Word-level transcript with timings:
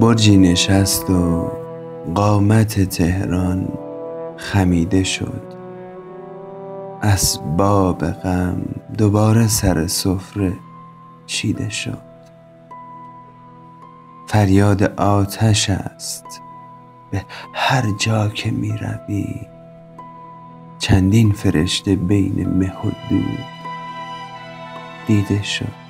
برجی 0.00 0.36
نشست 0.36 1.10
و 1.10 1.50
قامت 2.14 2.80
تهران 2.80 3.68
خمیده 4.36 5.04
شد. 5.04 5.42
اسباب 7.02 8.10
غم 8.10 8.62
دوباره 8.98 9.46
سر 9.46 9.86
سفره 9.86 10.52
چیده 11.26 11.70
شد. 11.70 12.02
فریاد 14.26 14.82
آتش 15.00 15.70
است 15.70 16.24
به 17.10 17.24
هر 17.54 17.84
جا 18.00 18.28
که 18.28 18.50
می 18.50 18.72
روی. 18.72 19.26
چندین 20.78 21.32
فرشته 21.32 21.96
بین 21.96 22.48
مه 22.48 22.72
و 22.72 22.90
دود 23.10 23.38
دیده 25.06 25.42
شد. 25.42 25.83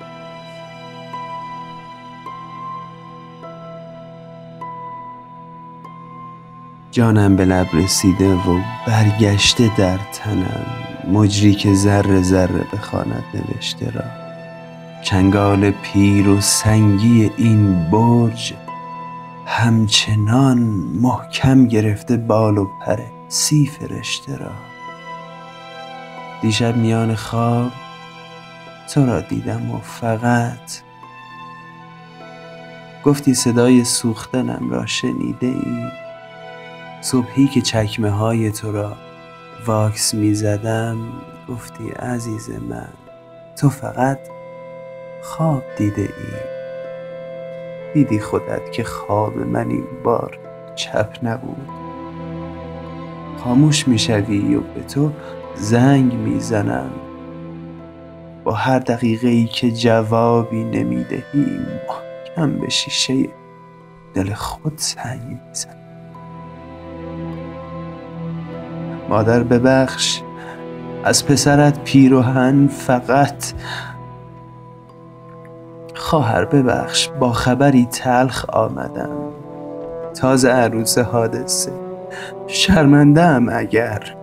جانم 6.94 7.36
به 7.36 7.44
لب 7.44 7.66
رسیده 7.72 8.34
و 8.34 8.60
برگشته 8.86 9.70
در 9.76 9.98
تنم. 10.12 10.66
مجری 11.12 11.54
که 11.54 11.74
ذره 11.74 12.22
ذره 12.22 12.66
بخواند 12.72 13.24
نوشته 13.34 13.90
را. 13.90 14.04
چنگال 15.02 15.70
پیر 15.70 16.28
و 16.28 16.40
سنگی 16.40 17.30
این 17.36 17.90
برج 17.90 18.54
همچنان 19.46 20.58
محکم 21.00 21.66
گرفته 21.66 22.16
بال 22.16 22.58
و 22.58 22.68
پر 22.86 22.98
سی 23.28 23.66
فرشته 23.66 24.36
را. 24.36 24.52
دیشب 26.42 26.76
میان 26.76 27.14
خواب 27.14 27.72
تو 28.94 29.06
را 29.06 29.20
دیدم 29.20 29.70
و 29.70 29.78
فقط 29.78 30.82
گفتی 33.04 33.34
صدای 33.34 33.84
سوختنم 33.84 34.70
را 34.70 34.86
شنیده 34.86 35.46
ای؟ 35.46 36.03
صبحی 37.04 37.46
که 37.46 37.60
چکمه 37.60 38.10
های 38.10 38.50
تو 38.50 38.72
را 38.72 38.92
واکس 39.66 40.14
می 40.14 40.34
زدم 40.34 40.98
گفتی 41.48 41.90
عزیز 41.90 42.50
من 42.50 42.88
تو 43.56 43.70
فقط 43.70 44.18
خواب 45.22 45.62
دیده 45.78 46.02
ای. 46.02 46.08
دیدی 47.94 48.20
خودت 48.20 48.72
که 48.72 48.84
خواب 48.84 49.38
من 49.38 49.70
این 49.70 49.84
بار 50.04 50.38
چپ 50.74 51.18
نبود. 51.22 51.68
خاموش 53.44 53.88
می‌شوی 53.88 54.54
و 54.54 54.60
به 54.60 54.82
تو 54.82 55.12
زنگ 55.54 56.14
می‌زنم. 56.14 56.90
با 58.44 58.52
هر 58.52 58.78
دقیقه 58.78 59.28
ای 59.28 59.46
که 59.46 59.70
جوابی 59.70 60.64
نمی‌دهی 60.64 61.46
محکم 61.88 62.58
به 62.58 62.68
شیشه 62.68 63.28
دل 64.14 64.34
خود 64.34 64.72
سنگ 64.76 65.40
می‌زنم. 65.48 65.83
مادر 69.14 69.42
ببخش. 69.42 70.20
از 71.04 71.26
پسرت 71.26 71.84
پیروهن 71.84 72.66
فقط. 72.66 73.52
خواهر 75.94 76.44
ببخش 76.44 77.08
با 77.20 77.32
خبری 77.32 77.86
تلخ 77.86 78.44
آمدم. 78.48 79.16
تازه 80.14 80.48
عروس 80.48 80.98
حادثه. 80.98 81.72
شرمندم 82.46 83.48
اگر. 83.48 84.16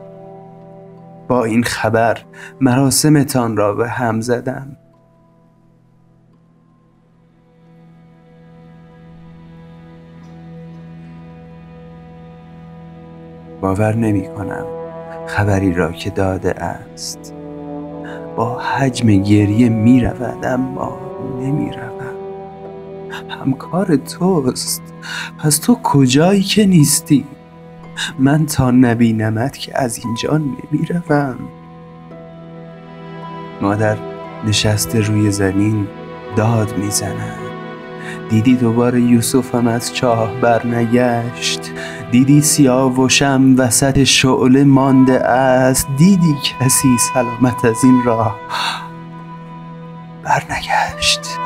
با 1.28 1.44
این 1.44 1.64
خبر 1.64 2.17
مراسمتان 2.62 3.58
را 3.58 3.73
به 3.73 3.89
هم 3.89 4.22
زدم. 4.22 4.78
باور 13.62 13.96
نمی 13.96 14.28
کنم 14.28 14.81
خبری 15.28 15.74
را 15.74 15.92
که 15.92 16.09
داده 16.09 16.64
است. 16.64 17.34
با 18.36 18.59
حجم 18.59 19.08
گریه 19.08 19.70
می 19.70 20.02
رود 20.02 20.46
اما 20.46 20.98
نمی 21.42 21.72
رود. 21.72 22.16
همکار 23.30 23.96
توست 23.96 24.82
پس 25.38 25.58
تو 25.58 25.76
کجایی 25.84 26.42
که 26.42 26.66
نیستی؟ 26.66 27.26
من 28.20 28.46
تا 28.46 28.72
نبینمت 28.72 29.58
که 29.58 29.82
از 29.82 30.06
اینجا 30.06 30.38
نمی 30.38 30.86
روم. 30.90 31.36
مادر 33.62 33.98
نشسته 34.48 35.00
روی 35.00 35.32
زمین 35.32 35.88
داد 36.36 36.78
می‌زند 36.78 37.38
دیدی 38.30 38.56
دوباره 38.56 39.02
یوسفم 39.02 39.68
از 39.68 39.96
چاه 39.96 40.42
برنگشت. 40.42 41.71
دیدی 42.11 42.41
سیاوشم 42.41 43.55
وسط 43.57 44.03
شعله 44.03 44.63
مانده 44.63 45.19
است؟ 45.27 45.88
دیدی 45.97 46.35
کسی 46.44 46.97
سلامت 46.97 47.66
از 47.66 47.83
این 47.83 48.03
راه؟ 48.05 48.35
برنگشت. 50.23 51.39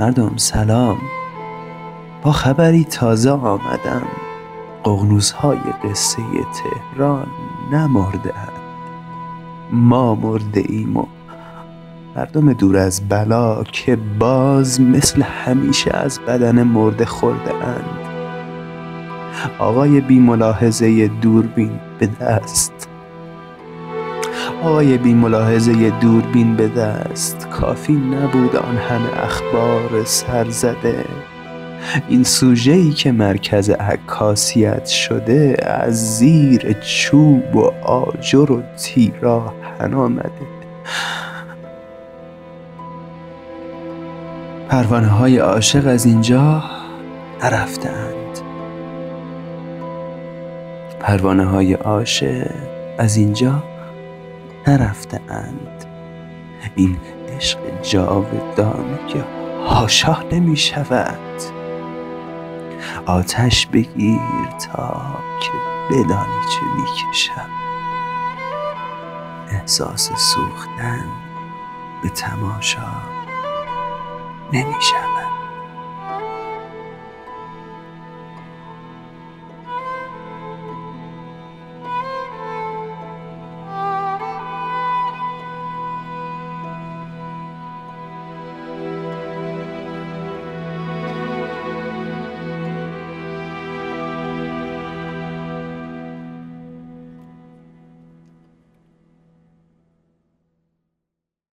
مردم 0.00 0.36
سلام. 0.36 0.98
با 2.22 2.32
خبری 2.32 2.84
تازه 2.84 3.30
آمدم. 3.30 4.02
قغنوس 4.84 5.30
های 5.30 5.58
قصه 5.84 6.22
تهران 6.54 7.26
نمرده 7.72 8.34
ما 9.74 10.14
مرده 10.14 10.64
ایم 10.68 10.96
و 10.96 11.06
مردم 12.16 12.52
دور 12.52 12.76
از 12.76 13.08
بلا 13.08 13.62
که 13.62 13.96
باز 14.18 14.80
مثل 14.80 15.22
همیشه 15.22 15.96
از 15.96 16.20
بدن 16.20 16.62
مرده 16.62 17.04
خورده 17.04 17.54
اند. 17.54 18.04
آقای 19.58 20.00
بی 20.00 20.18
ملاحظه 20.18 21.08
دوربین 21.08 21.80
به 21.98 22.06
دست. 22.06 22.88
آقای 24.62 24.98
بی 24.98 25.14
ملاحظه 25.14 25.90
دوربین 25.90 26.56
به 26.56 26.68
دست. 26.68 27.48
کافی 27.48 27.92
نبود 27.92 28.56
آن 28.56 28.76
همه 28.76 29.22
اخبار 29.22 30.04
سرزده 30.04 31.04
این 32.08 32.26
ای 32.66 32.90
که 32.90 33.12
مرکز 33.12 33.70
عکاسیت 33.70 34.86
شده 34.86 35.56
از 35.62 36.18
زیر 36.18 36.72
چوب 36.72 37.56
و 37.56 37.60
آجر 37.82 38.52
و 38.52 38.62
تیراهن 38.76 39.94
آمده. 39.94 40.30
پروانه 44.68 45.06
های 45.06 45.38
عاشق 45.38 45.86
از 45.86 46.06
اینجا 46.06 46.62
نرفتند. 47.42 48.38
پروانه 51.00 51.44
های 51.44 51.74
عاشق 51.74 52.50
از 52.98 53.16
اینجا 53.16 53.62
نرفتند. 54.66 55.84
این 56.76 56.96
عشق 57.36 57.58
جاودانه 57.82 58.98
که 59.08 59.24
هاشا 59.66 60.16
نمی 60.32 60.56
شود 60.56 61.18
آتش 63.06 63.66
بگیر 63.66 64.46
تا 64.74 65.02
که 65.40 65.50
بدانی 65.90 66.40
چه 66.50 66.60
می‌کشم. 66.76 67.50
احساس 69.48 70.12
سوختن 70.12 71.04
به 72.02 72.08
تماشا 72.08 72.92
نمیشم. 74.52 75.13